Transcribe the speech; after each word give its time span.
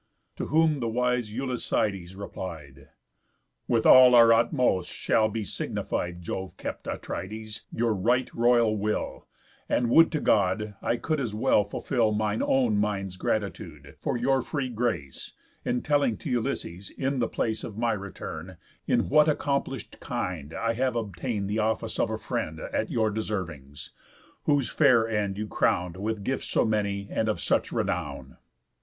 To 0.37 0.47
whom 0.47 0.79
the 0.79 0.87
wise 0.87 1.29
Ulyssides 1.29 2.15
replied: 2.15 2.89
"With 3.67 3.85
all 3.85 4.15
our 4.15 4.33
utmost 4.33 4.89
shall 4.89 5.29
be 5.29 5.43
signified, 5.43 6.23
Jove 6.23 6.57
kept 6.57 6.87
Atrides, 6.87 7.61
your 7.71 7.93
right 7.93 8.27
royal 8.33 8.75
will; 8.75 9.27
And 9.69 9.91
would 9.91 10.11
to 10.13 10.19
God, 10.19 10.73
I 10.81 10.97
could 10.97 11.19
as 11.19 11.35
well 11.35 11.63
fulfill 11.65 12.13
Mine 12.13 12.41
own 12.43 12.77
mind's 12.77 13.15
gratitude, 13.15 13.95
for 13.99 14.17
your 14.17 14.41
free 14.41 14.69
grace, 14.69 15.33
In 15.63 15.83
telling 15.83 16.17
to 16.17 16.31
Ulysses, 16.31 16.89
in 16.89 17.19
the 17.19 17.27
place 17.29 17.63
Of 17.63 17.77
my 17.77 17.91
return, 17.93 18.57
in 18.87 19.07
what 19.07 19.27
accomplish'd 19.27 19.99
kind 19.99 20.51
I 20.55 20.73
have 20.73 20.95
obtain'd 20.95 21.47
the 21.47 21.59
office 21.59 21.99
of 21.99 22.09
a 22.09 22.17
friend 22.17 22.59
At 22.59 22.89
your 22.89 23.11
deservings; 23.11 23.91
whose 24.45 24.67
fair 24.67 25.07
end 25.07 25.37
you 25.37 25.45
crown 25.47 25.93
With 25.93 26.23
gifts 26.23 26.47
so 26.47 26.65
many, 26.65 27.07
and 27.11 27.29
of 27.29 27.39
such 27.39 27.71
renown!" 27.71 28.37